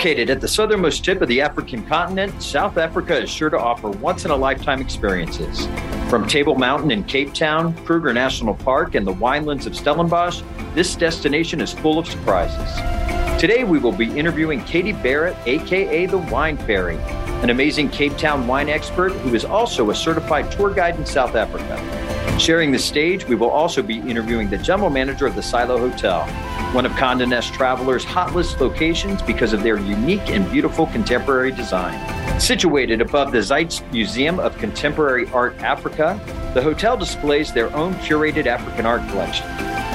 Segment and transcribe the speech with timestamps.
[0.00, 3.90] Located at the southernmost tip of the African continent, South Africa is sure to offer
[3.90, 5.68] once in a lifetime experiences.
[6.08, 10.40] From Table Mountain in Cape Town, Kruger National Park, and the winelands of Stellenbosch,
[10.74, 13.38] this destination is full of surprises.
[13.38, 16.96] Today, we will be interviewing Katie Barrett, aka the Wine Fairy,
[17.42, 21.34] an amazing Cape Town wine expert who is also a certified tour guide in South
[21.34, 21.76] Africa.
[22.38, 26.24] Sharing the stage, we will also be interviewing the general manager of the Silo Hotel,
[26.72, 31.52] one of Condé Nast Traveler's hot list locations because of their unique and beautiful contemporary
[31.52, 32.40] design.
[32.40, 36.18] Situated above the Zeitz Museum of Contemporary Art Africa,
[36.54, 39.46] the hotel displays their own curated African art collection.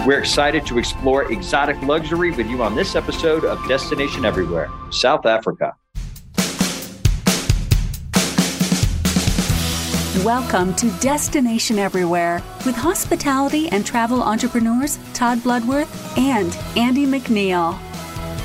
[0.05, 5.25] We're excited to explore exotic luxury with you on this episode of Destination Everywhere, South
[5.25, 5.75] Africa.
[10.23, 17.77] Welcome to Destination Everywhere with hospitality and travel entrepreneurs Todd Bloodworth and Andy McNeil.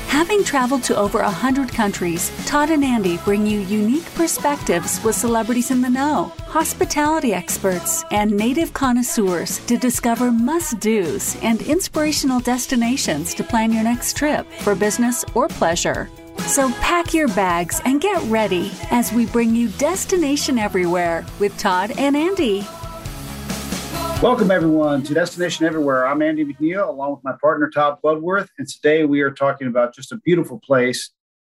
[0.07, 5.71] Having traveled to over 100 countries, Todd and Andy bring you unique perspectives with celebrities
[5.71, 13.33] in the know, hospitality experts, and native connoisseurs to discover must do's and inspirational destinations
[13.33, 16.09] to plan your next trip for business or pleasure.
[16.47, 21.93] So pack your bags and get ready as we bring you Destination Everywhere with Todd
[21.97, 22.67] and Andy.
[24.21, 26.05] Welcome, everyone, to Destination Everywhere.
[26.05, 28.49] I'm Andy McNeil, along with my partner, Todd Bloodworth.
[28.57, 31.11] And today we are talking about just a beautiful place,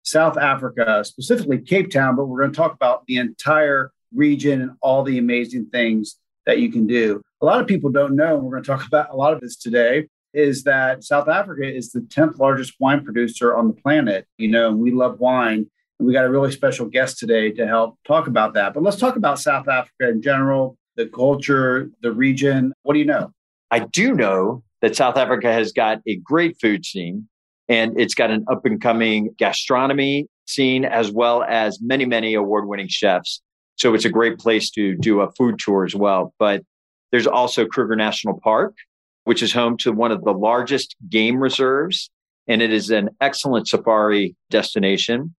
[0.03, 4.71] South Africa, specifically Cape Town, but we're going to talk about the entire region and
[4.81, 7.21] all the amazing things that you can do.
[7.41, 9.41] A lot of people don't know, and we're going to talk about a lot of
[9.41, 14.25] this today, is that South Africa is the 10th largest wine producer on the planet.
[14.37, 15.69] You know, we love wine.
[15.99, 18.73] And we got a really special guest today to help talk about that.
[18.73, 22.73] But let's talk about South Africa in general, the culture, the region.
[22.83, 23.31] What do you know?
[23.69, 27.27] I do know that South Africa has got a great food scene
[27.69, 32.67] and it's got an up and coming gastronomy scene as well as many, many award
[32.67, 33.41] winning chefs.
[33.75, 36.33] So it's a great place to do a food tour as well.
[36.37, 36.63] But
[37.11, 38.75] there's also Kruger National Park,
[39.23, 42.09] which is home to one of the largest game reserves.
[42.47, 45.33] And it is an excellent safari destination.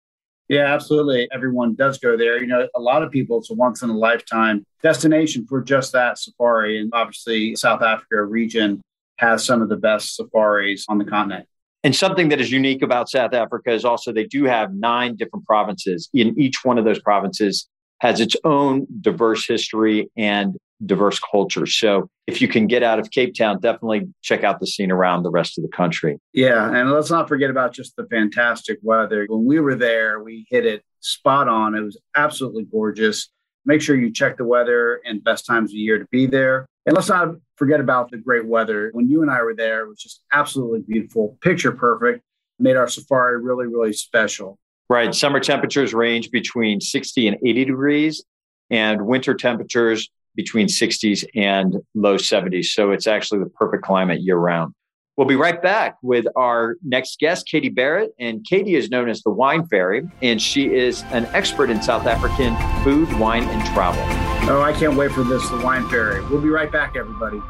[0.49, 1.29] Yeah, absolutely.
[1.33, 2.41] Everyone does go there.
[2.41, 5.93] You know, a lot of people, it's a once in a lifetime destination for just
[5.93, 6.81] that safari.
[6.81, 8.83] And obviously, South Africa region
[9.19, 11.47] has some of the best safaris on the continent.
[11.83, 15.45] And something that is unique about South Africa is also they do have nine different
[15.47, 16.09] provinces.
[16.15, 17.69] In each one of those provinces
[18.01, 21.67] has its own diverse history and diverse culture.
[21.67, 25.23] So if you can get out of Cape Town, definitely check out the scene around
[25.23, 26.19] the rest of the country.
[26.33, 26.71] Yeah.
[26.75, 29.27] And let's not forget about just the fantastic weather.
[29.29, 31.75] When we were there, we hit it spot on.
[31.75, 33.31] It was absolutely gorgeous.
[33.67, 36.67] Make sure you check the weather and best times of year to be there.
[36.87, 38.91] And let's not forget about the great weather.
[38.93, 42.23] When you and I were there, it was just absolutely beautiful, picture perfect,
[42.59, 44.59] made our safari really, really special.
[44.91, 45.15] Right.
[45.15, 48.25] Summer temperatures range between 60 and 80 degrees,
[48.71, 52.67] and winter temperatures between 60s and low 70s.
[52.67, 54.75] So it's actually the perfect climate year round.
[55.17, 58.13] We'll be right back with our next guest, Katie Barrett.
[58.19, 62.07] And Katie is known as the Wine Fairy, and she is an expert in South
[62.07, 64.03] African food, wine, and travel.
[64.51, 66.21] Oh, I can't wait for this, the Wine Fairy.
[66.27, 67.41] We'll be right back, everybody.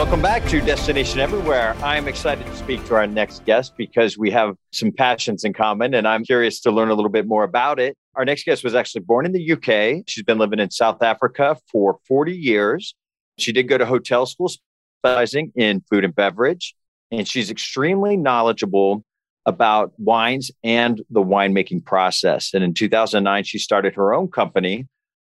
[0.00, 1.76] Welcome back to Destination Everywhere.
[1.82, 5.92] I'm excited to speak to our next guest because we have some passions in common
[5.92, 7.98] and I'm curious to learn a little bit more about it.
[8.14, 10.04] Our next guest was actually born in the UK.
[10.08, 12.94] She's been living in South Africa for 40 years.
[13.38, 16.74] She did go to hotel school specializing in food and beverage,
[17.10, 19.04] and she's extremely knowledgeable
[19.44, 22.54] about wines and the winemaking process.
[22.54, 24.86] And in 2009, she started her own company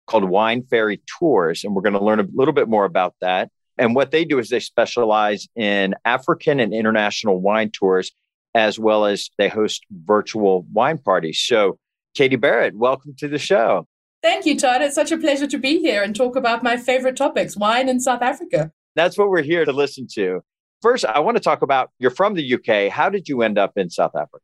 [0.07, 3.51] called Wine Fairy Tours, and we're going to learn a little bit more about that.
[3.77, 8.11] And what they do is they specialize in African and international wine tours,
[8.53, 11.41] as well as they host virtual wine parties.
[11.41, 11.77] So,
[12.15, 13.87] Katie Barrett, welcome to the show.
[14.21, 14.81] Thank you, Todd.
[14.81, 17.99] It's such a pleasure to be here and talk about my favorite topics, wine in
[17.99, 18.71] South Africa.
[18.95, 20.41] That's what we're here to listen to.
[20.81, 22.91] First, I want to talk about you're from the UK.
[22.91, 24.43] How did you end up in South Africa?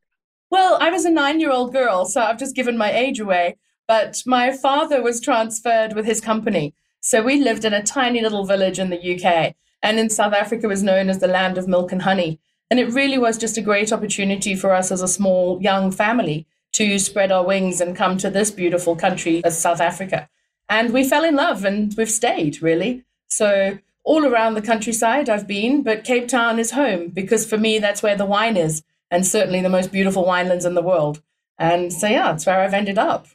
[0.49, 3.57] Well, I was a nine year old girl, so I've just given my age away.
[3.87, 6.75] But my father was transferred with his company.
[7.01, 10.67] So we lived in a tiny little village in the UK, and in South Africa
[10.67, 12.39] was known as the land of milk and honey.
[12.69, 16.45] And it really was just a great opportunity for us as a small young family
[16.73, 20.29] to spread our wings and come to this beautiful country as South Africa.
[20.69, 23.03] And we fell in love and we've stayed, really.
[23.27, 27.79] So all around the countryside I've been, but Cape Town is home because for me,
[27.79, 31.21] that's where the wine is, and certainly the most beautiful winelands in the world.
[31.57, 33.27] And so, yeah, that's where I've ended up.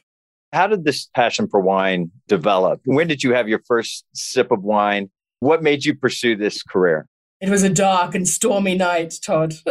[0.53, 2.81] How did this passion for wine develop?
[2.85, 5.09] When did you have your first sip of wine?
[5.39, 7.07] What made you pursue this career?
[7.39, 9.53] It was a dark and stormy night, Todd.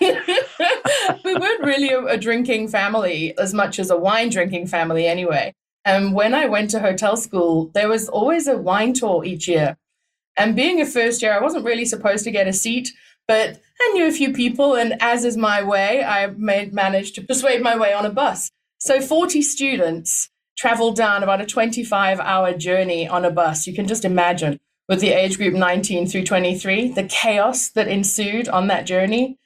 [0.00, 5.52] we weren't really a, a, drinking family as much as a wine drinking family, anyway.
[5.84, 9.76] And when I went to hotel school, there was always a wine tour each year.
[10.36, 12.90] And being a first year, I wasn't really supposed to get a seat,
[13.28, 14.74] but I knew a few people.
[14.74, 18.50] And as is my way, I made, managed to persuade my way on a bus.
[18.80, 23.66] So 40 students traveled down about a 25 hour journey on a bus.
[23.66, 28.48] You can just imagine with the age group 19 through 23, the chaos that ensued
[28.48, 29.38] on that journey.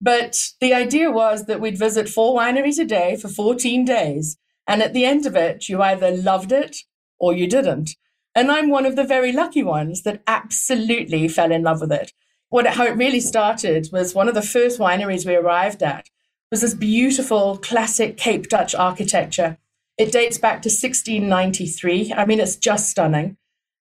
[0.00, 4.36] But the idea was that we'd visit four wineries a day for 14 days.
[4.66, 6.78] And at the end of it, you either loved it
[7.20, 7.96] or you didn't.
[8.34, 12.12] And I'm one of the very lucky ones that absolutely fell in love with it.
[12.48, 16.08] What how it really started was one of the first wineries we arrived at
[16.50, 19.58] was this beautiful classic Cape Dutch architecture.
[19.96, 22.14] It dates back to 1693.
[22.14, 23.36] I mean, it's just stunning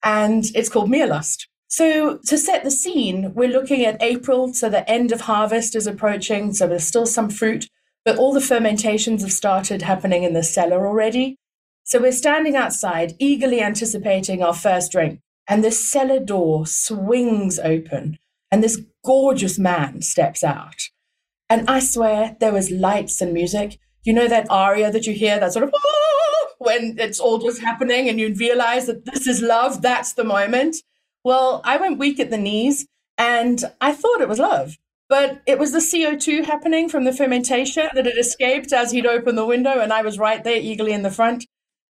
[0.03, 1.47] and it's called Meerlust.
[1.67, 5.85] So, to set the scene, we're looking at April, so the end of harvest is
[5.85, 7.67] approaching, so there's still some fruit,
[8.03, 11.38] but all the fermentations have started happening in the cellar already.
[11.83, 18.17] So, we're standing outside, eagerly anticipating our first drink, and the cellar door swings open,
[18.50, 20.89] and this gorgeous man steps out.
[21.49, 23.79] And I swear there was lights and music.
[24.03, 27.61] You know that aria that you hear, that sort of oh, when it's all just
[27.61, 30.77] happening and you realize that this is love, that's the moment.
[31.23, 32.87] Well, I went weak at the knees
[33.17, 34.77] and I thought it was love.
[35.09, 39.39] But it was the CO2 happening from the fermentation that had escaped as he'd opened
[39.39, 41.47] the window, and I was right there eagerly in the front.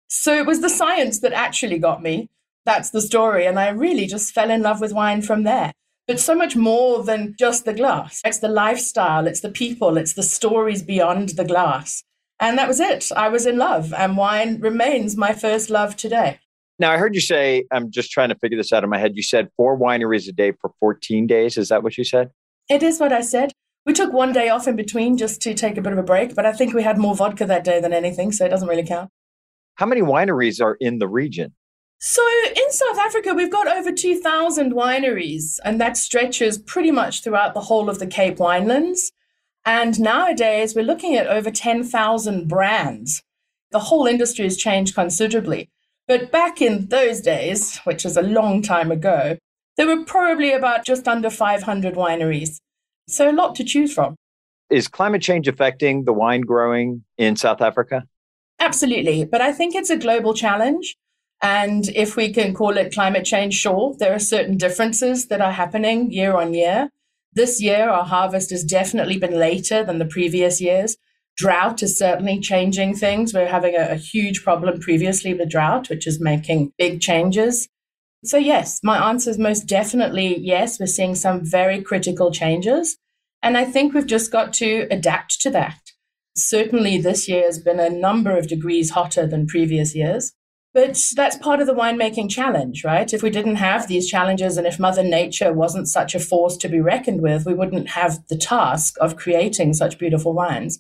[0.07, 2.29] So it was the science that actually got me.
[2.63, 3.47] That's the story.
[3.47, 5.73] And I really just fell in love with wine from there.
[6.07, 8.21] But so much more than just the glass.
[8.23, 12.03] It's the lifestyle, it's the people, it's the stories beyond the glass.
[12.39, 13.11] And that was it.
[13.15, 16.39] I was in love, and wine remains my first love today.
[16.79, 19.15] Now, I heard you say, I'm just trying to figure this out in my head.
[19.15, 21.57] You said four wineries a day for 14 days.
[21.57, 22.29] Is that what you said?
[22.69, 23.51] It is what I said.
[23.85, 26.35] We took one day off in between just to take a bit of a break,
[26.35, 28.85] but I think we had more vodka that day than anything, so it doesn't really
[28.85, 29.09] count.
[29.75, 31.53] How many wineries are in the region?
[31.99, 32.21] So,
[32.55, 37.61] in South Africa, we've got over 2,000 wineries, and that stretches pretty much throughout the
[37.61, 38.99] whole of the Cape Winelands.
[39.65, 43.23] And nowadays, we're looking at over 10,000 brands.
[43.71, 45.69] The whole industry has changed considerably.
[46.07, 49.37] But back in those days, which is a long time ago,
[49.75, 52.59] there were probably about just under 500 wineries.
[53.07, 54.15] So a lot to choose from.
[54.69, 58.03] Is climate change affecting the wine growing in South Africa?
[58.59, 59.25] Absolutely.
[59.25, 60.95] But I think it's a global challenge.
[61.41, 65.51] And if we can call it climate change, sure, there are certain differences that are
[65.51, 66.89] happening year on year.
[67.33, 70.97] This year, our harvest has definitely been later than the previous years.
[71.35, 73.33] Drought is certainly changing things.
[73.33, 77.69] We're having a, a huge problem previously with drought, which is making big changes.
[78.25, 80.79] So, yes, my answer is most definitely yes.
[80.79, 82.97] We're seeing some very critical changes.
[83.43, 85.79] And I think we've just got to adapt to that.
[86.35, 90.33] Certainly, this year has been a number of degrees hotter than previous years.
[90.77, 93.11] But that's part of the winemaking challenge, right?
[93.11, 96.69] If we didn't have these challenges and if Mother Nature wasn't such a force to
[96.69, 100.79] be reckoned with, we wouldn't have the task of creating such beautiful wines.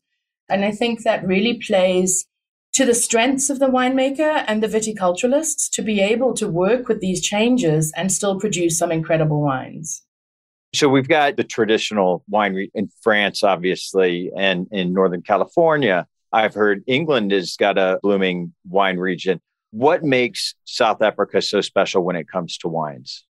[0.49, 2.27] And I think that really plays
[2.73, 7.01] to the strengths of the winemaker and the viticulturalists to be able to work with
[7.01, 10.03] these changes and still produce some incredible wines.
[10.75, 16.05] So we've got the traditional winery in France, obviously, and in Northern California.
[16.31, 19.41] I've heard England has got a blooming wine region.
[19.71, 23.25] What makes South Africa so special when it comes to wines?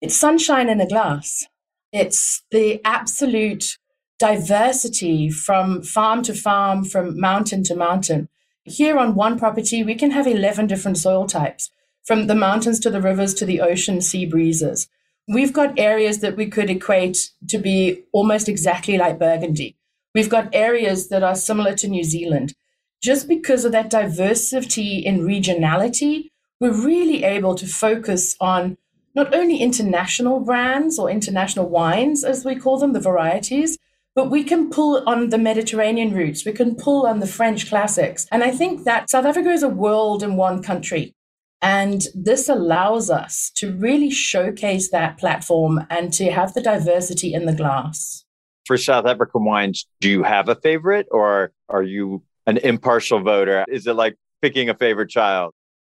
[0.00, 1.46] It's sunshine in a glass.
[1.92, 3.78] It's the absolute
[4.18, 8.28] diversity from farm to farm, from mountain to mountain.
[8.64, 11.70] Here on one property, we can have 11 different soil types,
[12.04, 14.88] from the mountains to the rivers to the ocean sea breezes.
[15.28, 19.76] We've got areas that we could equate to be almost exactly like Burgundy.
[20.14, 22.54] We've got areas that are similar to New Zealand
[23.02, 26.28] just because of that diversity in regionality,
[26.60, 28.78] we're really able to focus on
[29.14, 33.76] not only international brands or international wines, as we call them, the varieties,
[34.14, 36.46] but we can pull on the Mediterranean roots.
[36.46, 38.26] We can pull on the French classics.
[38.30, 41.14] And I think that South Africa is a world in one country.
[41.60, 47.46] And this allows us to really showcase that platform and to have the diversity in
[47.46, 48.24] the glass.
[48.66, 53.64] For South African wines, do you have a favorite or are you an impartial voter?
[53.68, 55.52] Is it like picking a favorite child?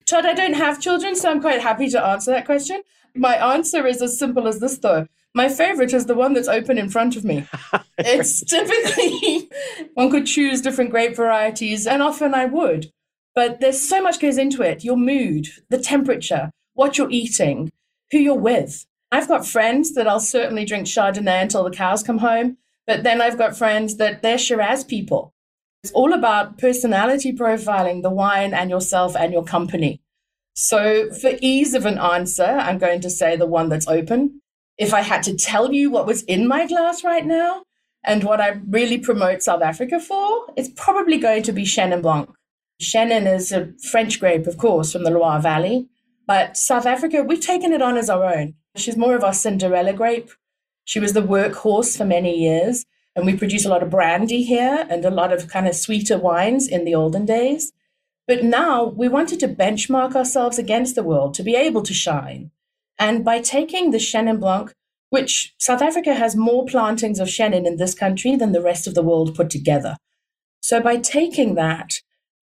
[0.05, 2.83] Todd, I don't have children, so I'm quite happy to answer that question.
[3.15, 5.07] My answer is as simple as this, though.
[5.35, 7.47] My favorite is the one that's open in front of me.
[7.97, 9.49] it's typically,
[9.93, 12.91] one could choose different grape varieties, and often I would.
[13.33, 17.71] But there's so much goes into it your mood, the temperature, what you're eating,
[18.11, 18.85] who you're with.
[19.11, 22.57] I've got friends that I'll certainly drink Chardonnay until the cows come home.
[22.85, 25.32] But then I've got friends that they're Shiraz people.
[25.83, 29.99] It's all about personality profiling the wine and yourself and your company.
[30.53, 34.39] So, for ease of an answer, I'm going to say the one that's open.
[34.77, 37.63] If I had to tell you what was in my glass right now
[38.03, 42.29] and what I really promote South Africa for, it's probably going to be Chenin Blanc.
[42.81, 45.89] Chenin is a French grape, of course, from the Loire Valley.
[46.25, 48.53] But South Africa, we've taken it on as our own.
[48.77, 50.29] She's more of our Cinderella grape.
[50.85, 52.85] She was the workhorse for many years.
[53.15, 56.17] And we produce a lot of brandy here and a lot of kind of sweeter
[56.17, 57.71] wines in the olden days.
[58.27, 62.51] But now we wanted to benchmark ourselves against the world to be able to shine.
[62.97, 64.73] And by taking the Chenin Blanc,
[65.09, 68.95] which South Africa has more plantings of Chenin in this country than the rest of
[68.95, 69.97] the world put together.
[70.61, 71.99] So by taking that,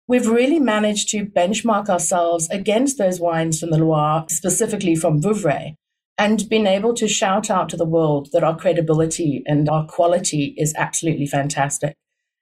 [0.08, 5.76] we've really managed to benchmark ourselves against those wines from the Loire, specifically from Vouvray
[6.18, 10.54] and being able to shout out to the world that our credibility and our quality
[10.56, 11.94] is absolutely fantastic.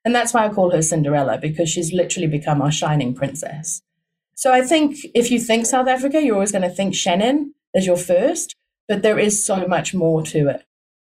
[0.05, 3.81] And that's why I call her Cinderella, because she's literally become our shining princess.
[4.35, 7.87] So I think if you think South Africa, you're always going to think Chenin as
[7.87, 8.55] your first,
[8.87, 10.65] but there is so much more to it.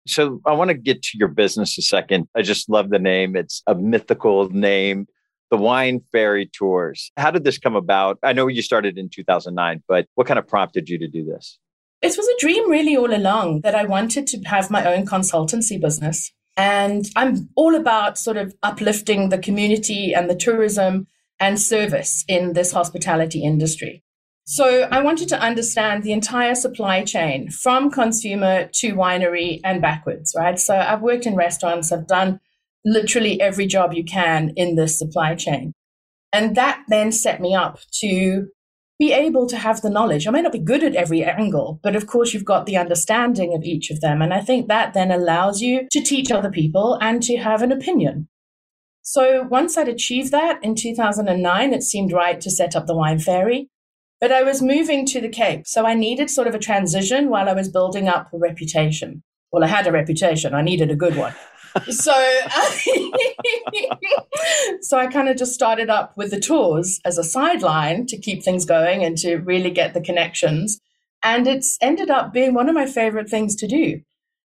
[0.08, 2.28] So I want to get to your business a second.
[2.36, 3.36] I just love the name.
[3.36, 5.08] It's a mythical name.
[5.52, 7.12] The Wine Fairy Tours.
[7.18, 8.20] How did this come about?
[8.24, 11.58] I know you started in 2009, but what kind of prompted you to do this?
[12.02, 15.80] It was a dream really all along that I wanted to have my own consultancy
[15.80, 16.32] business.
[16.56, 21.08] And I'm all about sort of uplifting the community and the tourism
[21.40, 24.04] and service in this hospitality industry.
[24.46, 30.34] So I wanted to understand the entire supply chain from consumer to winery and backwards,
[30.36, 30.60] right?
[30.60, 32.40] So I've worked in restaurants, I've done
[32.84, 35.74] literally every job you can in this supply chain.
[36.34, 38.48] And that then set me up to
[39.00, 40.28] be able to have the knowledge.
[40.28, 43.56] I may not be good at every angle, but of course, you've got the understanding
[43.56, 44.22] of each of them.
[44.22, 47.72] And I think that then allows you to teach other people and to have an
[47.72, 48.28] opinion.
[49.02, 53.20] So once I'd achieved that in 2009, it seemed right to set up the Wine
[53.20, 53.70] Fairy.
[54.20, 57.48] But I was moving to the Cape, so I needed sort of a transition while
[57.48, 59.24] I was building up a reputation.
[59.50, 61.34] Well, I had a reputation, I needed a good one
[61.90, 62.12] so
[64.82, 68.44] so I kind of just started up with the tours as a sideline to keep
[68.44, 70.80] things going and to really get the connections.
[71.24, 74.02] And it's ended up being one of my favorite things to do.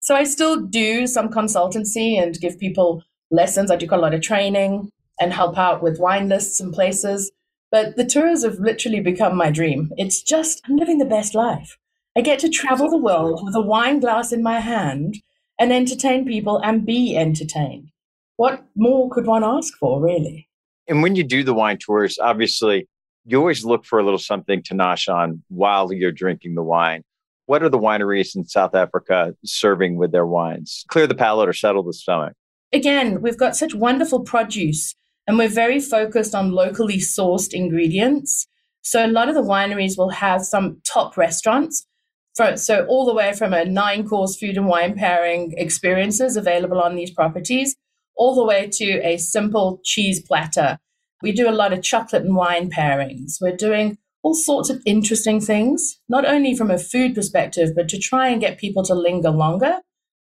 [0.00, 3.70] So I still do some consultancy and give people lessons.
[3.70, 4.90] I do quite a lot of training
[5.20, 7.30] and help out with wine lists and places.
[7.70, 9.90] But the tours have literally become my dream.
[9.96, 11.76] It's just, I'm living the best life.
[12.16, 15.16] I get to travel the world with a wine glass in my hand
[15.58, 17.90] and entertain people and be entertained.
[18.36, 20.48] What more could one ask for, really?
[20.88, 22.88] And when you do the wine tours, obviously,
[23.24, 27.02] you always look for a little something to nosh on while you're drinking the wine.
[27.46, 30.84] What are the wineries in South Africa serving with their wines?
[30.88, 32.34] Clear the palate or settle the stomach.
[32.72, 34.94] Again, we've got such wonderful produce
[35.26, 38.46] and we're very focused on locally sourced ingredients.
[38.82, 41.86] So a lot of the wineries will have some top restaurants
[42.36, 46.96] so all the way from a nine course food and wine pairing experiences available on
[46.96, 47.76] these properties
[48.16, 50.78] all the way to a simple cheese platter.
[51.22, 53.38] We do a lot of chocolate and wine pairings.
[53.40, 57.98] We're doing all sorts of interesting things not only from a food perspective but to
[57.98, 59.80] try and get people to linger longer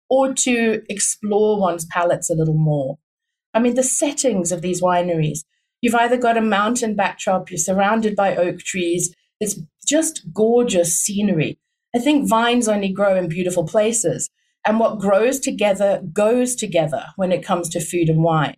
[0.08, 2.98] or to explore one's palates a little more.
[3.54, 5.40] I mean the settings of these wineries
[5.80, 11.58] you've either got a mountain backdrop you're surrounded by oak trees it's just gorgeous scenery
[11.96, 14.28] I think vines only grow in beautiful places.
[14.66, 18.56] And what grows together goes together when it comes to food and wine.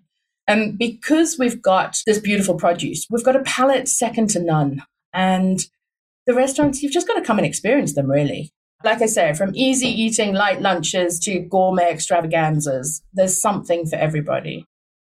[0.48, 4.82] And because we've got this beautiful produce, we've got a palate second to none.
[5.12, 5.60] And
[6.26, 8.50] the restaurants, you've just got to come and experience them, really.
[8.82, 14.64] Like I say, from easy eating light lunches to gourmet extravaganzas, there's something for everybody.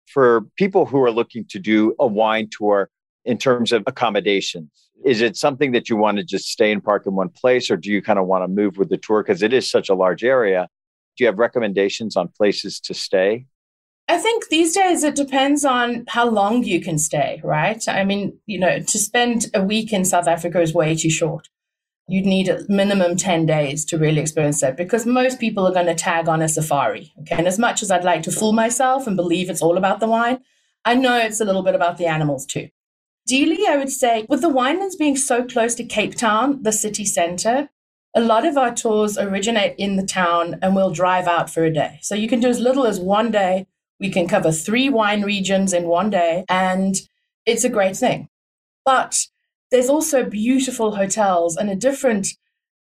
[0.07, 2.89] For people who are looking to do a wine tour
[3.25, 4.71] in terms of accommodations,
[5.05, 7.77] is it something that you want to just stay and park in one place or
[7.77, 9.23] do you kind of want to move with the tour?
[9.23, 10.69] Because it is such a large area.
[11.17, 13.47] Do you have recommendations on places to stay?
[14.11, 17.87] I think these days it depends on how long you can stay right?
[17.89, 21.49] I mean you know to spend a week in south africa is way too short.
[22.11, 25.87] You'd need a minimum 10 days to really experience that because most people are going
[25.87, 27.37] to tag on a safari okay?
[27.37, 30.09] And as much as i'd like to fool myself and believe it's all about the
[30.09, 30.39] wine
[30.87, 32.69] i know it's a little bit about the animals too
[33.31, 37.05] Ideally, I would say, with the winelands being so close to Cape Town, the city
[37.05, 37.69] center,
[38.15, 41.71] a lot of our tours originate in the town and we'll drive out for a
[41.71, 41.99] day.
[42.01, 43.67] So you can do as little as one day.
[44.01, 46.97] We can cover three wine regions in one day, and
[47.45, 48.31] it's a great thing.
[48.87, 49.27] But
[49.71, 52.29] there's also beautiful hotels and a different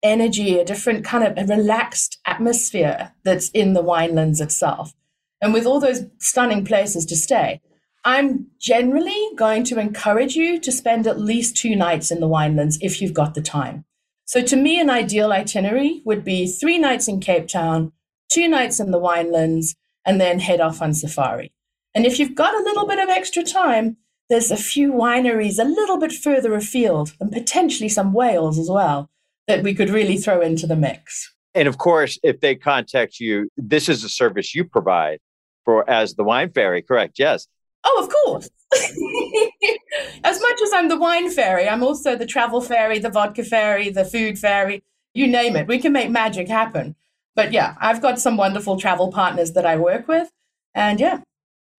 [0.03, 4.93] energy, a different kind of a relaxed atmosphere that's in the winelands itself.
[5.41, 7.61] And with all those stunning places to stay,
[8.05, 12.79] I'm generally going to encourage you to spend at least two nights in the winelands
[12.81, 13.85] if you've got the time.
[14.25, 17.93] So, to me, an ideal itinerary would be three nights in Cape Town,
[18.31, 21.53] two nights in the winelands, and then head off on safari.
[21.95, 23.99] And if you've got a little bit of extra time,
[24.31, 29.11] there's a few wineries a little bit further afield and potentially some whales as well
[29.47, 31.35] that we could really throw into the mix.
[31.55, 35.19] And of course, if they contact you, this is a service you provide
[35.65, 37.19] for as the wine fairy, correct?
[37.19, 37.47] Yes.
[37.85, 38.49] Oh, of course.
[40.25, 43.91] as much as I'm the wine fairy, I'm also the travel fairy, the vodka fairy,
[43.91, 44.83] the food fairy,
[45.15, 45.67] you name it.
[45.67, 46.95] We can make magic happen.
[47.35, 50.31] But yeah, I've got some wonderful travel partners that I work with.
[50.75, 51.21] And yeah.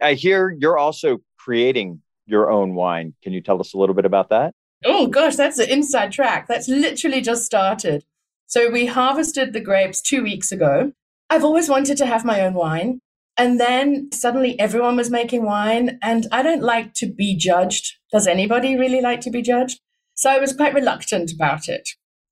[0.01, 3.13] I hear you're also creating your own wine.
[3.23, 4.53] Can you tell us a little bit about that?
[4.85, 6.47] Oh gosh, that's an inside track.
[6.47, 8.03] That's literally just started.
[8.47, 10.91] So we harvested the grapes two weeks ago.
[11.29, 12.99] I've always wanted to have my own wine.
[13.37, 17.95] And then suddenly everyone was making wine, and I don't like to be judged.
[18.11, 19.79] Does anybody really like to be judged?
[20.15, 21.89] So I was quite reluctant about it.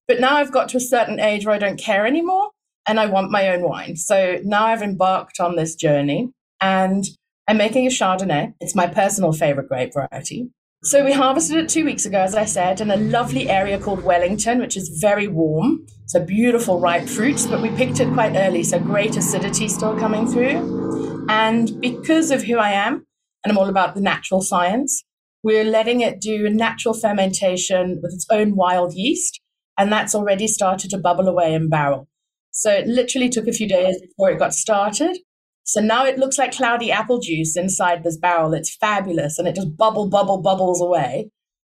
[0.07, 2.51] But now I've got to a certain age where I don't care anymore
[2.85, 3.95] and I want my own wine.
[3.95, 7.05] So now I've embarked on this journey and
[7.47, 8.53] I'm making a Chardonnay.
[8.59, 10.49] It's my personal favorite grape variety.
[10.83, 14.03] So we harvested it two weeks ago, as I said, in a lovely area called
[14.03, 15.85] Wellington, which is very warm.
[16.07, 20.25] So beautiful ripe fruits, but we picked it quite early, so great acidity still coming
[20.25, 21.27] through.
[21.29, 23.05] And because of who I am,
[23.43, 25.03] and I'm all about the natural science,
[25.43, 29.39] we're letting it do natural fermentation with its own wild yeast,
[29.77, 32.07] and that's already started to bubble away in barrel.
[32.49, 35.19] So it literally took a few days before it got started.
[35.63, 38.53] So now it looks like cloudy apple juice inside this barrel.
[38.53, 41.31] It's fabulous and it just bubble, bubble, bubbles away.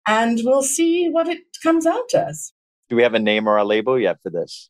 [0.07, 2.53] And we'll see what it comes out as.
[2.89, 4.69] Do we have a name or a label yet for this?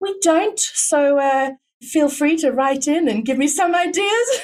[0.00, 0.58] We don't.
[0.58, 1.52] So uh,
[1.82, 4.40] feel free to write in and give me some ideas.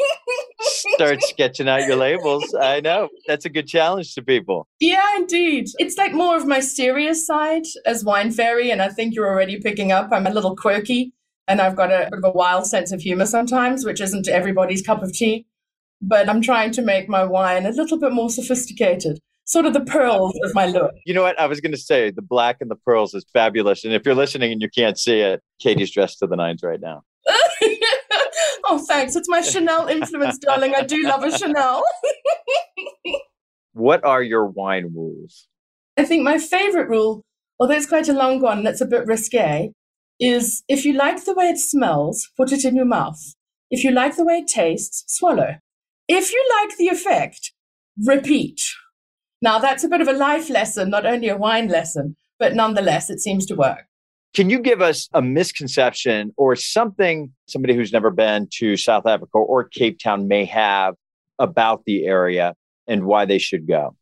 [0.60, 2.54] Start sketching out your labels.
[2.58, 3.08] I know.
[3.26, 4.66] That's a good challenge to people.
[4.80, 5.66] Yeah, indeed.
[5.78, 8.70] It's like more of my serious side as Wine Fairy.
[8.70, 10.08] And I think you're already picking up.
[10.12, 11.12] I'm a little quirky
[11.48, 14.82] and I've got a bit of a wild sense of humor sometimes, which isn't everybody's
[14.82, 15.46] cup of tea.
[16.02, 19.80] But I'm trying to make my wine a little bit more sophisticated, sort of the
[19.80, 20.92] pearls of my look.
[21.06, 21.38] You know what?
[21.40, 23.84] I was going to say the black and the pearls is fabulous.
[23.84, 26.80] And if you're listening and you can't see it, Katie's dressed to the nines right
[26.80, 27.02] now.
[28.64, 29.16] oh, thanks.
[29.16, 30.74] It's my Chanel influence, darling.
[30.76, 31.82] I do love a Chanel.
[33.72, 35.48] what are your wine rules?
[35.96, 37.22] I think my favorite rule,
[37.58, 39.72] although it's quite a long one and it's a bit risque,
[40.18, 43.20] is if you like the way it smells, put it in your mouth.
[43.70, 45.56] If you like the way it tastes, swallow.
[46.08, 47.52] If you like the effect,
[48.04, 48.60] repeat.
[49.42, 53.10] Now, that's a bit of a life lesson, not only a wine lesson, but nonetheless,
[53.10, 53.86] it seems to work.
[54.34, 59.38] Can you give us a misconception or something somebody who's never been to South Africa
[59.38, 60.94] or Cape Town may have
[61.38, 62.54] about the area
[62.86, 63.96] and why they should go?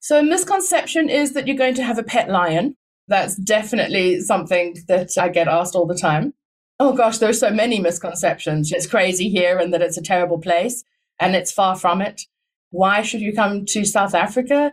[0.00, 2.76] So, a misconception is that you're going to have a pet lion.
[3.10, 6.32] That's definitely something that I get asked all the time.
[6.78, 8.70] Oh gosh, there's so many misconceptions.
[8.70, 10.84] It's crazy here and that it's a terrible place,
[11.18, 12.22] and it's far from it.
[12.70, 14.72] Why should you come to South Africa?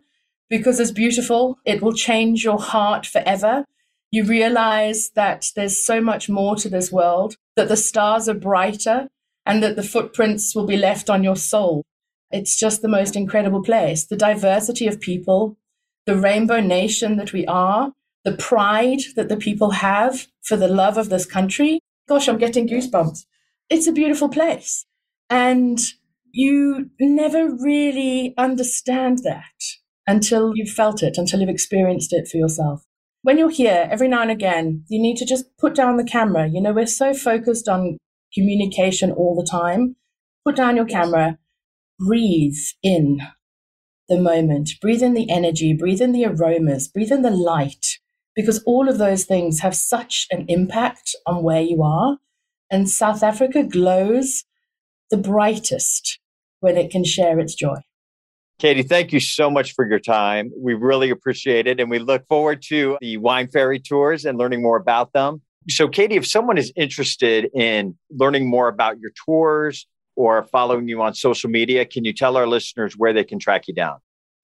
[0.51, 1.57] Because it's beautiful.
[1.65, 3.65] It will change your heart forever.
[4.11, 9.07] You realize that there's so much more to this world, that the stars are brighter,
[9.47, 11.83] and that the footprints will be left on your soul.
[12.29, 14.05] It's just the most incredible place.
[14.05, 15.57] The diversity of people,
[16.05, 17.93] the rainbow nation that we are,
[18.27, 21.79] the pride that the people have for the love of this country.
[22.09, 23.19] Gosh, I'm getting goosebumps.
[23.69, 24.85] It's a beautiful place.
[25.29, 25.79] And
[26.33, 29.43] you never really understand that
[30.05, 32.83] until you've felt it, until you've experienced it for yourself.
[33.21, 36.49] When you're here, every now and again, you need to just put down the camera.
[36.49, 37.97] You know, we're so focused on
[38.33, 39.95] communication all the time.
[40.45, 41.37] Put down your camera,
[41.97, 43.21] breathe in
[44.09, 47.85] the moment, breathe in the energy, breathe in the aromas, breathe in the light,
[48.37, 52.17] because all of those things have such an impact on where you are.
[52.69, 54.43] And South Africa glows
[55.09, 56.19] the brightest
[56.59, 57.77] when it can share its joy.
[58.59, 60.51] Katie, thank you so much for your time.
[60.55, 61.79] We really appreciate it.
[61.79, 65.41] And we look forward to the Wine Fairy tours and learning more about them.
[65.69, 71.01] So, Katie, if someone is interested in learning more about your tours or following you
[71.01, 73.97] on social media, can you tell our listeners where they can track you down?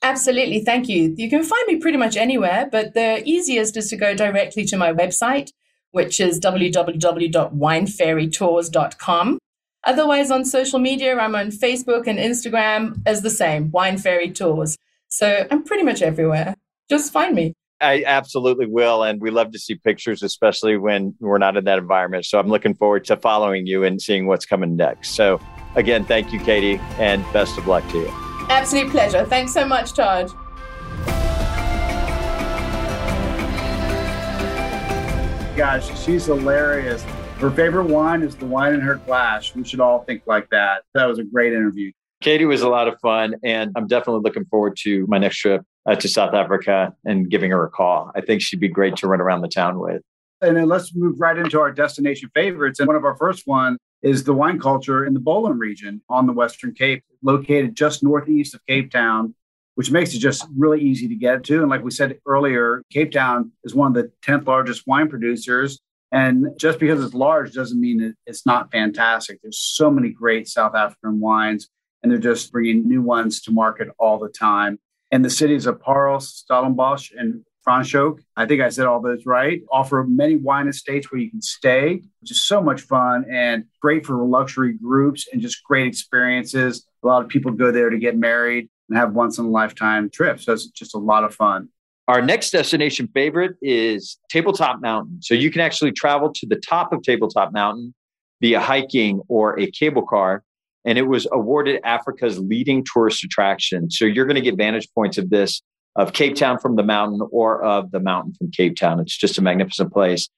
[0.04, 0.60] Absolutely.
[0.60, 1.16] Thank you.
[1.18, 4.76] You can find me pretty much anywhere, but the easiest is to go directly to
[4.76, 5.52] my website,
[5.92, 9.40] which is www.winefairytours.com.
[9.86, 14.78] Otherwise, on social media, I'm on Facebook and Instagram as the same, Wine Fairy Tours.
[15.08, 16.56] So I'm pretty much everywhere.
[16.90, 17.54] Just find me.
[17.80, 19.04] I absolutely will.
[19.04, 22.26] And we love to see pictures, especially when we're not in that environment.
[22.26, 25.12] So I'm looking forward to following you and seeing what's coming next.
[25.12, 25.40] So,
[25.76, 28.23] again, thank you, Katie, and best of luck to you.
[28.50, 29.26] Absolute pleasure.
[29.26, 30.32] Thanks so much, Todd.
[35.56, 37.04] Gosh, she's hilarious.
[37.38, 39.54] Her favorite wine is the wine in her glass.
[39.54, 40.84] We should all think like that.
[40.94, 41.92] That was a great interview.
[42.22, 45.62] Katie was a lot of fun, and I'm definitely looking forward to my next trip
[45.86, 48.12] uh, to South Africa and giving her a call.
[48.16, 50.02] I think she'd be great to run around the town with.
[50.42, 52.80] And then let's move right into our destination favorites.
[52.80, 56.28] And one of our first one is the wine culture in the Boland region on
[56.28, 59.34] the Western Cape, located just northeast of Cape Town,
[59.76, 61.62] which makes it just really easy to get to.
[61.62, 65.80] And like we said earlier, Cape Town is one of the 10th largest wine producers.
[66.12, 69.40] And just because it's large doesn't mean it's not fantastic.
[69.42, 71.70] There's so many great South African wines,
[72.04, 74.80] and they're just bringing new ones to market all the time.
[75.12, 79.62] And the cities of Parels, Stellenbosch, and Franschhoek, I think I said all those right,
[79.72, 84.06] offer many wine estates where you can stay, which is so much fun and great
[84.06, 86.86] for luxury groups and just great experiences.
[87.04, 90.10] A lot of people go there to get married and have once in a lifetime
[90.10, 90.46] trips.
[90.46, 91.70] So it's just a lot of fun.
[92.08, 95.20] Our next destination favorite is Tabletop Mountain.
[95.22, 97.94] So you can actually travel to the top of Tabletop Mountain
[98.42, 100.44] via hiking or a cable car.
[100.86, 103.90] And it was awarded Africa's leading tourist attraction.
[103.90, 105.62] So you're going to get vantage points of this
[105.96, 109.00] of Cape Town from the mountain or of the mountain from Cape Town.
[109.00, 110.30] It's just a magnificent place.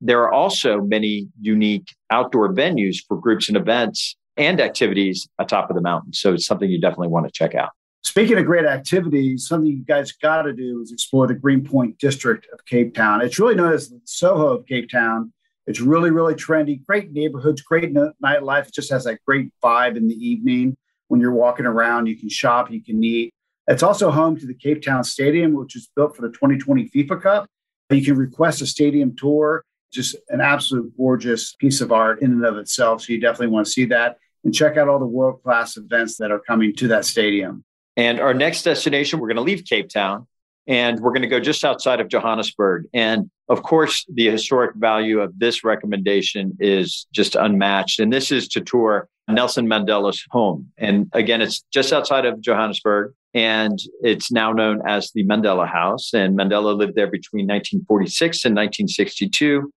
[0.00, 5.76] There are also many unique outdoor venues for groups and events and activities atop of
[5.76, 6.12] the mountain.
[6.12, 7.70] So it's something you definitely want to check out.
[8.02, 12.46] Speaking of great activities, something you guys got to do is explore the Greenpoint district
[12.52, 13.20] of Cape Town.
[13.20, 15.32] It's really known as the Soho of Cape Town.
[15.66, 18.68] It's really, really trendy, great neighborhoods, great nightlife.
[18.68, 20.76] It just has that great vibe in the evening
[21.08, 22.06] when you're walking around.
[22.06, 23.34] You can shop, you can eat.
[23.66, 27.22] It's also home to the Cape Town Stadium, which is built for the 2020 FIFA
[27.22, 27.46] Cup.
[27.90, 32.44] You can request a stadium tour, just an absolute gorgeous piece of art in and
[32.44, 33.02] of itself.
[33.02, 36.16] So you definitely want to see that and check out all the world class events
[36.18, 37.64] that are coming to that stadium.
[37.96, 40.26] And our next destination, we're going to leave Cape Town
[40.66, 42.86] and we're going to go just outside of Johannesburg.
[42.92, 47.98] And of course, the historic value of this recommendation is just unmatched.
[47.98, 50.68] And this is to tour Nelson Mandela's home.
[50.78, 56.12] And again, it's just outside of Johannesburg and it's now known as the Mandela House.
[56.12, 59.72] And Mandela lived there between 1946 and 1962.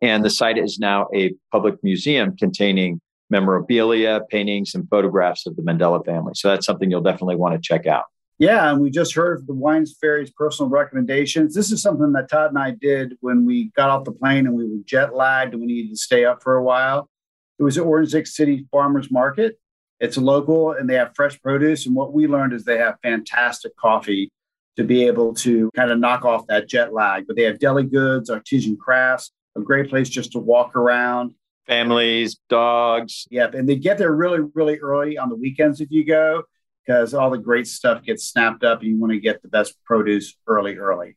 [0.00, 5.62] And the site is now a public museum containing memorabilia, paintings, and photographs of the
[5.62, 6.32] Mandela family.
[6.34, 8.04] So that's something you'll definitely want to check out.
[8.38, 11.54] Yeah, and we just heard the Wines Fairy's personal recommendations.
[11.54, 14.54] This is something that Todd and I did when we got off the plane and
[14.54, 17.10] we were jet lagged and we needed to stay up for a while.
[17.58, 19.58] It was at Orange City Farmers Market.
[19.98, 21.86] It's local and they have fresh produce.
[21.86, 24.30] And what we learned is they have fantastic coffee
[24.76, 27.26] to be able to kind of knock off that jet lag.
[27.26, 31.34] But they have deli goods, artisan crafts, a great place just to walk around.
[31.66, 33.26] Families, dogs.
[33.30, 33.54] Yep.
[33.54, 36.44] And they get there really, really early on the weekends if you go,
[36.88, 39.74] because all the great stuff gets snapped up and you want to get the best
[39.84, 41.16] produce early, early.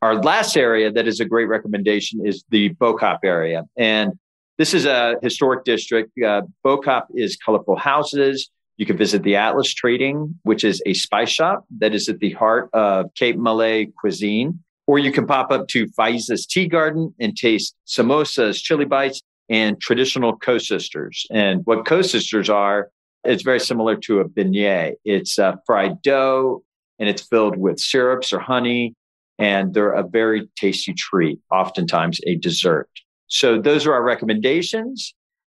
[0.00, 3.64] Our last area that is a great recommendation is the Bo-Kaap area.
[3.76, 4.12] And
[4.58, 6.12] this is a historic district.
[6.22, 8.48] Uh, Bo-Kaap is colorful houses.
[8.76, 12.30] You can visit the Atlas Trading, which is a spice shop that is at the
[12.34, 14.60] heart of Cape Malay cuisine.
[14.86, 19.80] Or you can pop up to Faiza's Tea Garden and taste samosas, chili bites, and
[19.80, 21.24] traditional koesisters.
[21.30, 22.90] And what koesisters are,
[23.28, 24.94] it's very similar to a beignet.
[25.04, 26.62] It's a fried dough
[26.98, 28.94] and it's filled with syrups or honey,
[29.38, 32.88] and they're a very tasty treat, oftentimes a dessert.
[33.28, 35.14] So those are our recommendations.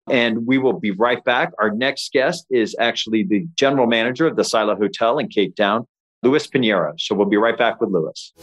[0.10, 1.52] And we will be right back.
[1.60, 5.88] Our next guest is actually the general manager of the Silo Hotel in Cape Town,
[6.24, 7.00] Luis Pinheiro.
[7.00, 8.34] So we'll be right back with Luis.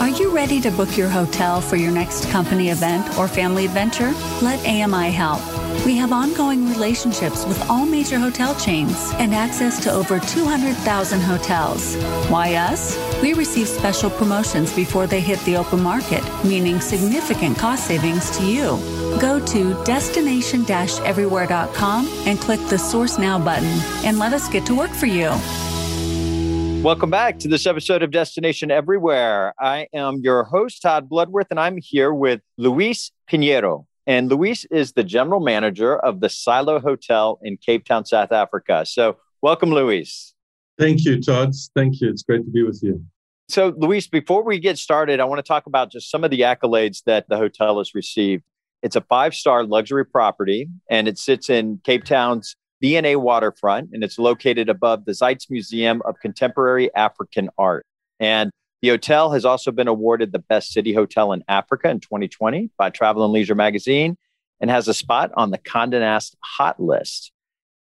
[0.00, 4.12] Are you ready to book your hotel for your next company event or family adventure?
[4.42, 5.57] Let AMI help.
[5.84, 11.96] We have ongoing relationships with all major hotel chains and access to over 200,000 hotels.
[12.28, 12.96] Why us?
[13.22, 18.44] We receive special promotions before they hit the open market, meaning significant cost savings to
[18.44, 18.78] you.
[19.20, 24.74] Go to destination everywhere.com and click the Source Now button and let us get to
[24.76, 25.30] work for you.
[26.82, 29.52] Welcome back to this episode of Destination Everywhere.
[29.58, 33.87] I am your host, Todd Bloodworth, and I'm here with Luis Pinheiro.
[34.08, 38.86] And Luis is the general manager of the Silo Hotel in Cape Town, South Africa.
[38.86, 40.32] So, welcome, Luis.
[40.78, 41.52] Thank you, Todd.
[41.76, 42.08] Thank you.
[42.08, 43.04] It's great to be with you.
[43.50, 46.40] So, Luis, before we get started, I want to talk about just some of the
[46.40, 48.44] accolades that the hotel has received.
[48.82, 54.02] It's a five star luxury property and it sits in Cape Town's V&A waterfront and
[54.02, 57.84] it's located above the Zeitz Museum of Contemporary African Art.
[58.18, 58.50] And
[58.82, 62.90] the hotel has also been awarded the best city hotel in Africa in 2020 by
[62.90, 64.16] Travel and Leisure magazine
[64.60, 67.32] and has a spot on the Condé Nast hot list.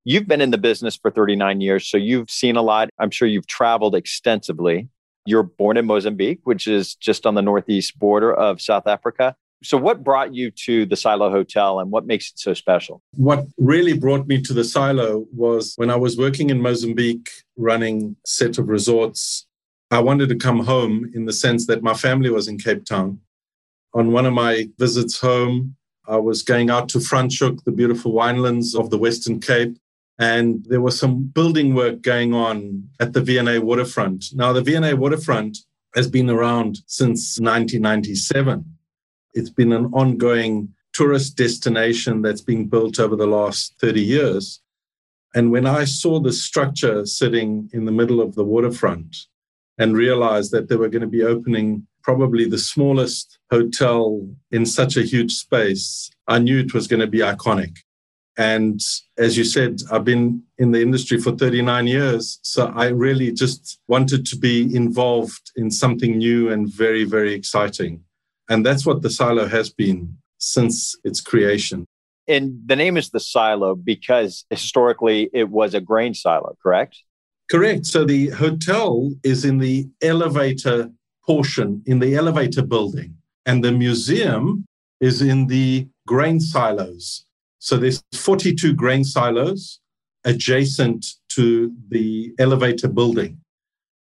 [0.03, 2.89] You've been in the business for 39 years, so you've seen a lot.
[2.97, 4.88] I'm sure you've traveled extensively.
[5.25, 9.36] You're born in Mozambique, which is just on the northeast border of South Africa.
[9.63, 13.01] So, what brought you to the Silo Hotel and what makes it so special?
[13.13, 18.15] What really brought me to the Silo was when I was working in Mozambique running
[18.25, 19.46] set of resorts.
[19.89, 23.21] I wanted to come home in the sense that my family was in Cape Town.
[23.93, 28.78] On one of my visits home, I was going out to Franschhoek, the beautiful winelands
[28.78, 29.78] of the Western Cape,
[30.19, 34.26] and there was some building work going on at the V&A waterfront.
[34.34, 35.60] Now, the V&A waterfront
[35.95, 38.65] has been around since 1997.
[39.36, 44.62] It's been an ongoing tourist destination that's been built over the last 30 years.
[45.34, 49.15] And when I saw the structure sitting in the middle of the waterfront
[49.77, 54.95] and realized that they were going to be opening probably the smallest hotel in such
[54.95, 57.79] a huge space, I knew it was going to be iconic.
[58.37, 58.79] And
[59.17, 62.39] as you said, I've been in the industry for 39 years.
[62.43, 68.03] So I really just wanted to be involved in something new and very, very exciting.
[68.47, 71.85] And that's what the silo has been since its creation.
[72.27, 77.03] And the name is the silo because historically it was a grain silo, correct?
[77.49, 77.86] Correct.
[77.86, 80.91] So the hotel is in the elevator
[81.27, 84.65] portion in the elevator building, and the museum
[85.01, 87.25] is in the grain silos.
[87.60, 89.79] So there's 42 grain silos
[90.23, 93.39] adjacent to the elevator building,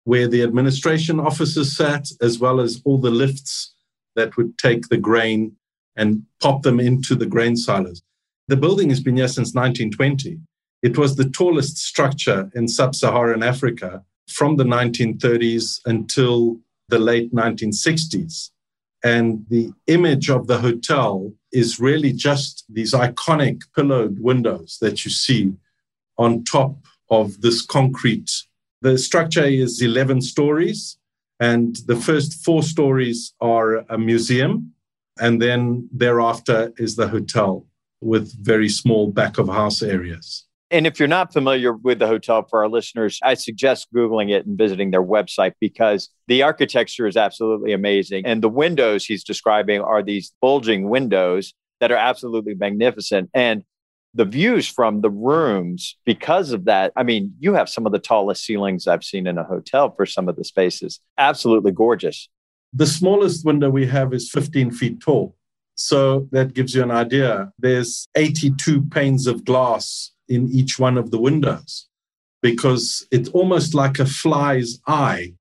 [0.04, 3.74] where the administration offices sat, as well as all the lifts
[4.16, 5.56] that would take the grain
[5.96, 8.02] and pop them into the grain silos.
[8.48, 10.40] The building has been here since 1920.
[10.86, 17.34] It was the tallest structure in sub Saharan Africa from the 1930s until the late
[17.34, 18.52] 1960s.
[19.04, 25.10] And the image of the hotel is really just these iconic pillowed windows that you
[25.10, 25.56] see
[26.20, 26.78] on top
[27.10, 28.30] of this concrete.
[28.84, 31.00] The structure is 11 stories,
[31.40, 34.74] and the first four stories are a museum.
[35.20, 37.66] And then thereafter is the hotel
[38.02, 40.45] with very small back of house areas.
[40.72, 44.46] And if you're not familiar with the hotel for our listeners, I suggest Googling it
[44.46, 48.26] and visiting their website because the architecture is absolutely amazing.
[48.26, 53.30] And the windows he's describing are these bulging windows that are absolutely magnificent.
[53.34, 53.64] And
[54.16, 58.00] the views from the rooms, because of that, I mean, you have some of the
[58.00, 61.00] tallest ceilings I've seen in a hotel for some of the spaces.
[61.18, 62.30] Absolutely gorgeous.
[62.74, 65.36] The smallest window we have is 15 feet tall.
[65.76, 67.52] So that gives you an idea.
[67.60, 71.88] There's 82 panes of glass in each one of the windows
[72.42, 75.34] because it's almost like a fly's eye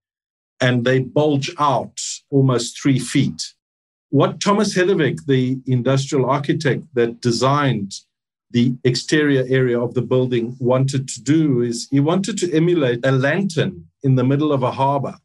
[0.61, 3.53] and they bulge out almost three feet.
[4.11, 7.93] What Thomas Heatherwick, the industrial architect that designed
[8.51, 13.13] the exterior area of the building, wanted to do is he wanted to emulate a
[13.13, 15.17] lantern in the middle of a harbor.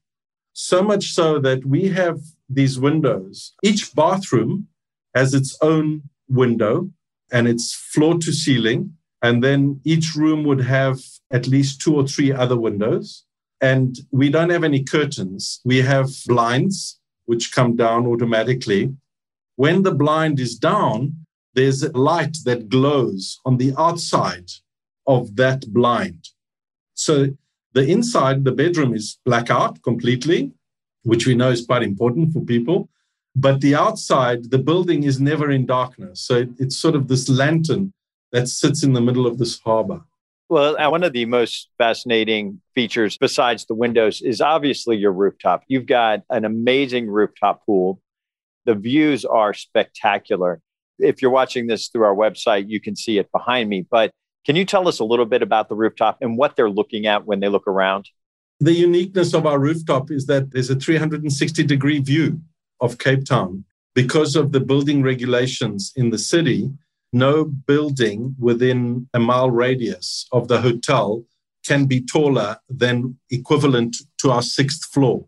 [0.54, 2.20] So much so that we have
[2.50, 3.54] these windows.
[3.64, 4.68] Each bathroom
[5.16, 6.90] has its own window
[7.32, 11.00] and it's floor to ceiling and then each room would have
[11.32, 13.26] at least two or three other windows.
[13.62, 15.60] And we don't have any curtains.
[15.66, 18.96] We have blinds, which come down automatically.
[19.58, 24.50] When the blind is down, there's light that glows on the outside
[25.06, 26.30] of that blind.
[26.94, 27.28] So
[27.74, 30.52] the inside, the bedroom is blackout completely,
[31.04, 32.90] which we know is quite important for people.
[33.36, 36.22] But the outside, the building is never in darkness.
[36.22, 37.94] So it's sort of this lantern
[38.32, 40.02] that sits in the middle of this harbor.
[40.50, 45.64] Well, uh, one of the most fascinating features besides the windows is obviously your rooftop.
[45.68, 48.02] You've got an amazing rooftop pool.
[48.66, 50.60] The views are spectacular.
[50.98, 53.86] If you're watching this through our website, you can see it behind me.
[53.90, 54.12] But
[54.46, 57.26] can you tell us a little bit about the rooftop and what they're looking at
[57.26, 58.10] when they look around?
[58.60, 62.42] The uniqueness of our rooftop is that there's a 360 degree view
[62.82, 63.66] of Cape Town.
[63.94, 66.72] Because of the building regulations in the city,
[67.12, 71.24] no building within a mile radius of the hotel
[71.66, 75.26] can be taller than equivalent to our sixth floor.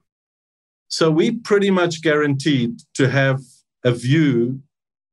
[0.87, 3.41] So we pretty much guaranteed to have
[3.83, 4.61] a view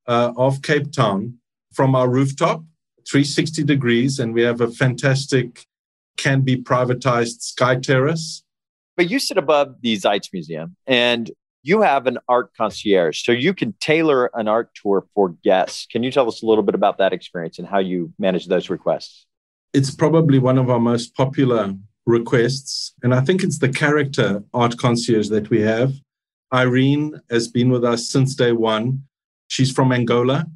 [0.06, 1.38] uh, of Cape Town
[1.72, 2.64] from our rooftop,
[3.08, 5.64] 360 degrees, and we have a fantastic,
[6.16, 8.42] can be privatized sky terrace.
[8.96, 11.30] But you sit above the Zeitz Museum, and
[11.68, 13.22] you have an art concierge.
[13.22, 15.86] So you can tailor an art tour for guests.
[15.92, 18.70] Can you tell us a little bit about that experience and how you manage those
[18.70, 19.26] requests?
[19.74, 21.74] It's probably one of our most popular
[22.06, 22.94] requests.
[23.02, 25.92] And I think it's the character art concierge that we have.
[26.54, 29.02] Irene has been with us since day one.
[29.48, 30.46] She's from Angola,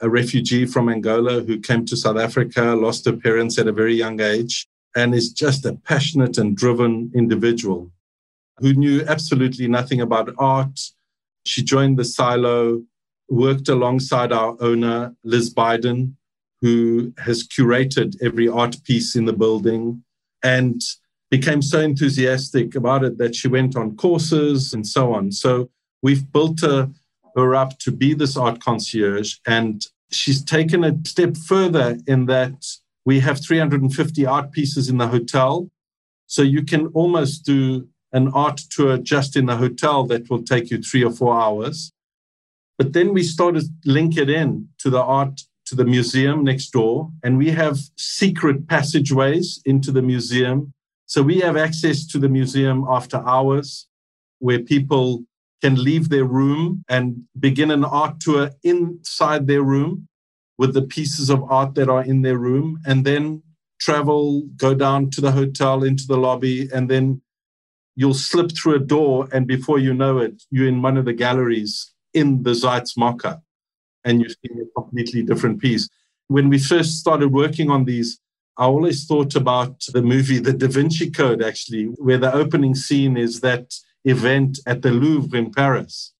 [0.00, 3.94] a refugee from Angola who came to South Africa, lost her parents at a very
[3.94, 7.90] young age, and is just a passionate and driven individual
[8.58, 10.80] who knew absolutely nothing about art.
[11.44, 12.82] She joined the silo,
[13.28, 16.14] worked alongside our owner, Liz Biden,
[16.60, 20.02] who has curated every art piece in the building
[20.42, 20.80] and
[21.30, 25.32] became so enthusiastic about it that she went on courses and so on.
[25.32, 25.68] So
[26.02, 26.90] we've built her,
[27.34, 29.36] her up to be this art concierge.
[29.46, 32.64] And she's taken a step further in that
[33.04, 35.70] we have 350 art pieces in the hotel.
[36.26, 40.70] So you can almost do an art tour just in the hotel that will take
[40.70, 41.92] you three or four hours.
[42.78, 47.10] But then we started link it in to the art to the museum next door,
[47.22, 50.72] and we have secret passageways into the museum.
[51.06, 53.86] So we have access to the museum after hours
[54.38, 55.24] where people
[55.62, 60.06] can leave their room and begin an art tour inside their room
[60.58, 63.42] with the pieces of art that are in their room, and then
[63.80, 67.20] travel, go down to the hotel, into the lobby, and then
[67.96, 71.12] you'll slip through a door, and before you know it, you're in one of the
[71.12, 73.40] galleries in the Zeitz MoCA,
[74.04, 75.88] and you're seeing a completely different piece.
[76.28, 78.20] When we first started working on these,
[78.56, 83.16] I always thought about the movie The Da Vinci Code, actually, where the opening scene
[83.16, 86.12] is that event at the Louvre in Paris.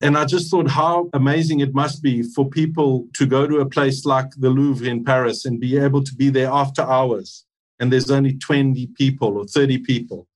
[0.00, 3.68] And I just thought how amazing it must be for people to go to a
[3.68, 7.44] place like the Louvre in Paris and be able to be there after hours.
[7.80, 10.26] And there's only 20 people or 30 people.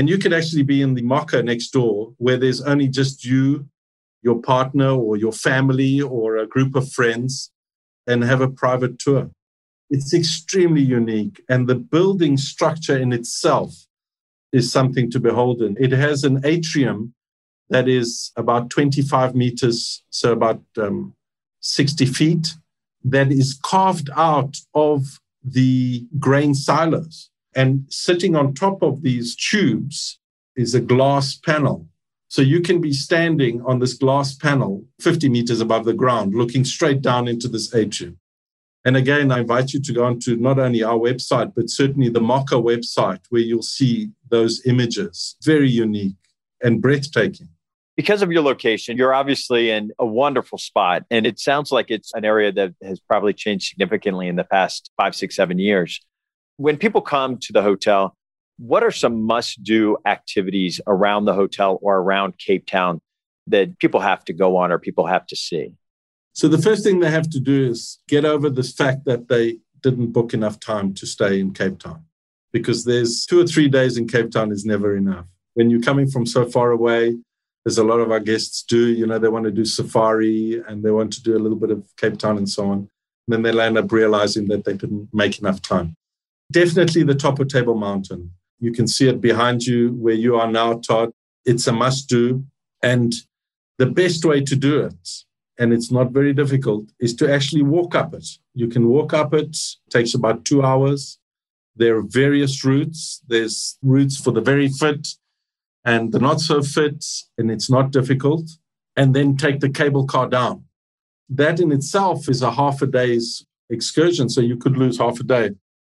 [0.00, 3.68] And you could actually be in the MoCA next door where there's only just you,
[4.22, 7.52] your partner, or your family, or a group of friends,
[8.06, 9.30] and have a private tour.
[9.90, 11.42] It's extremely unique.
[11.50, 13.74] And the building structure in itself
[14.54, 15.60] is something to behold.
[15.60, 15.76] In.
[15.78, 17.12] It has an atrium
[17.68, 21.14] that is about 25 meters, so about um,
[21.60, 22.54] 60 feet,
[23.04, 27.29] that is carved out of the grain silos.
[27.54, 30.18] And sitting on top of these tubes
[30.56, 31.86] is a glass panel.
[32.28, 36.64] So you can be standing on this glass panel 50 meters above the ground, looking
[36.64, 38.18] straight down into this atrium.
[38.84, 42.20] And again, I invite you to go onto not only our website, but certainly the
[42.20, 45.36] MoCA website, where you'll see those images.
[45.42, 46.16] Very unique
[46.62, 47.48] and breathtaking.
[47.96, 51.02] Because of your location, you're obviously in a wonderful spot.
[51.10, 54.90] And it sounds like it's an area that has probably changed significantly in the past
[54.96, 56.00] five, six, seven years
[56.60, 58.14] when people come to the hotel,
[58.58, 63.00] what are some must do activities around the hotel or around Cape Town
[63.46, 65.72] that people have to go on or people have to see?
[66.34, 69.60] So, the first thing they have to do is get over the fact that they
[69.80, 72.04] didn't book enough time to stay in Cape Town
[72.52, 75.28] because there's two or three days in Cape Town is never enough.
[75.54, 77.16] When you're coming from so far away,
[77.66, 80.82] as a lot of our guests do, you know, they want to do safari and
[80.82, 82.78] they want to do a little bit of Cape Town and so on.
[82.78, 82.88] And
[83.28, 85.96] then they'll end up realizing that they didn't make enough time.
[86.50, 88.32] Definitely the top of Table Mountain.
[88.58, 91.12] You can see it behind you where you are now, Todd.
[91.44, 92.44] It's a must do.
[92.82, 93.14] And
[93.78, 95.08] the best way to do it,
[95.58, 98.26] and it's not very difficult, is to actually walk up it.
[98.54, 99.56] You can walk up it,
[99.90, 101.18] takes about two hours.
[101.76, 103.22] There are various routes.
[103.28, 105.06] There's routes for the very fit
[105.84, 107.04] and the not so fit,
[107.38, 108.50] and it's not difficult.
[108.96, 110.64] And then take the cable car down.
[111.28, 114.28] That in itself is a half a day's excursion.
[114.28, 115.50] So you could lose half a day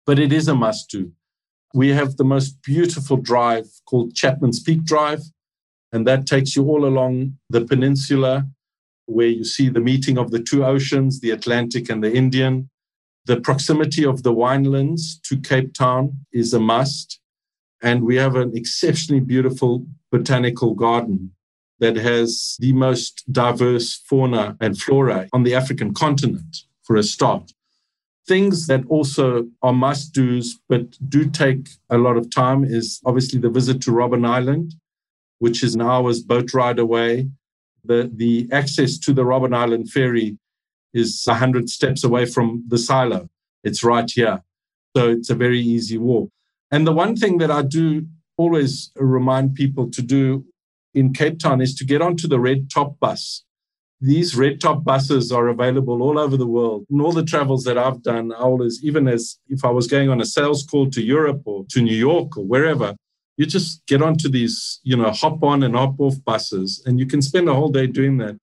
[0.05, 1.11] but it is a must do.
[1.73, 5.21] We have the most beautiful drive called Chapman's Peak Drive,
[5.91, 8.47] and that takes you all along the peninsula
[9.05, 12.69] where you see the meeting of the two oceans, the Atlantic and the Indian.
[13.25, 17.19] The proximity of the winelands to Cape Town is a must.
[17.81, 21.31] And we have an exceptionally beautiful botanical garden
[21.79, 27.53] that has the most diverse fauna and flora on the African continent, for a start.
[28.27, 33.39] Things that also are must do's, but do take a lot of time is obviously
[33.39, 34.75] the visit to Robben Island,
[35.39, 37.29] which is an hour's boat ride away.
[37.83, 40.37] The, the access to the Robben Island ferry
[40.93, 43.29] is 100 steps away from the silo.
[43.63, 44.43] It's right here.
[44.95, 46.29] So it's a very easy walk.
[46.69, 48.05] And the one thing that I do
[48.37, 50.45] always remind people to do
[50.93, 53.43] in Cape Town is to get onto the red top bus
[54.01, 56.85] these red top buses are available all over the world.
[56.89, 60.09] And all the travels that I've done, I always, even as if I was going
[60.09, 62.95] on a sales call to Europe or to New York or wherever,
[63.37, 67.05] you just get onto these, you know, hop on and hop off buses, and you
[67.05, 68.37] can spend a whole day doing that.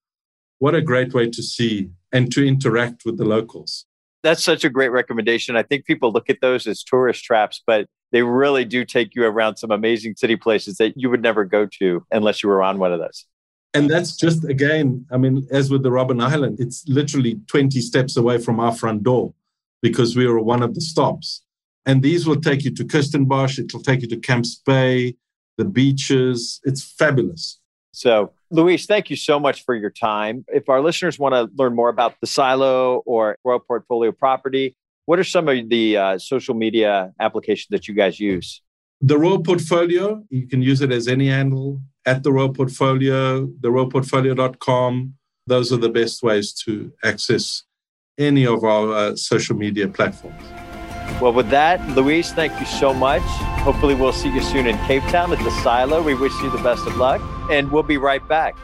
[0.59, 3.85] What a great way to see and to interact with the locals.
[4.23, 5.55] That's such a great recommendation.
[5.55, 9.23] I think people look at those as tourist traps, but they really do take you
[9.23, 12.79] around some amazing city places that you would never go to unless you were on
[12.79, 13.25] one of those.
[13.73, 18.17] And that's just, again, I mean, as with the Robben Island, it's literally 20 steps
[18.17, 19.33] away from our front door
[19.81, 21.43] because we were one of the stops.
[21.85, 25.15] And these will take you to Kirstenbosch, it'll take you to Camps Bay,
[25.57, 26.59] the beaches.
[26.63, 27.59] It's fabulous.
[27.91, 30.45] So, Luis, thank you so much for your time.
[30.47, 35.19] If our listeners want to learn more about the silo or Royal Portfolio property, what
[35.19, 38.61] are some of the uh, social media applications that you guys use?
[39.01, 45.13] The Royal Portfolio, you can use it as any handle at the Royal Portfolio, theroyalportfolio.com.
[45.47, 47.63] Those are the best ways to access
[48.17, 50.43] any of our uh, social media platforms.
[51.21, 53.23] Well, with that, Luis, thank you so much.
[53.63, 56.01] Hopefully, we'll see you soon in Cape Town at the Silo.
[56.01, 58.55] We wish you the best of luck, and we'll be right back.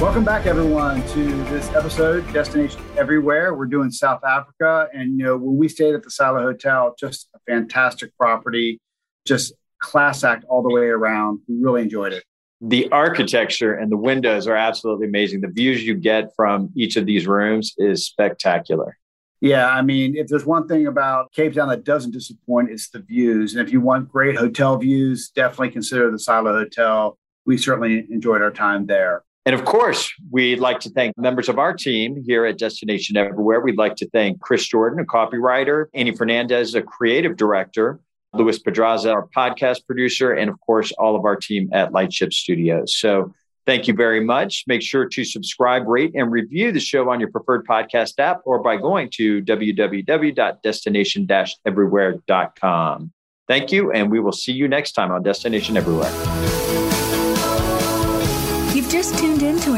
[0.00, 3.54] Welcome back, everyone, to this episode, Destination Everywhere.
[3.54, 4.88] We're doing South Africa.
[4.92, 8.80] And, you know, when we stayed at the Silo Hotel, just a fantastic property,
[9.26, 11.40] just class act all the way around.
[11.48, 12.24] We really enjoyed it
[12.60, 15.40] the architecture and the windows are absolutely amazing.
[15.40, 18.96] The views you get from each of these rooms is spectacular.
[19.40, 22.98] Yeah, I mean, if there's one thing about Cape Town that doesn't disappoint, it's the
[22.98, 23.54] views.
[23.54, 27.16] And if you want great hotel views, definitely consider the Silo Hotel.
[27.46, 29.22] We certainly enjoyed our time there.
[29.48, 33.60] And of course, we'd like to thank members of our team here at Destination Everywhere.
[33.60, 37.98] We'd like to thank Chris Jordan, a copywriter, Annie Fernandez, a creative director,
[38.34, 42.94] Luis Pedraza, our podcast producer, and of course, all of our team at Lightship Studios.
[42.98, 43.32] So
[43.64, 44.64] thank you very much.
[44.66, 48.58] Make sure to subscribe, rate, and review the show on your preferred podcast app or
[48.58, 51.26] by going to www.destination
[51.64, 53.12] everywhere.com.
[53.46, 56.47] Thank you, and we will see you next time on Destination Everywhere.